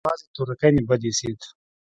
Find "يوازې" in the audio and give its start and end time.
0.07-0.25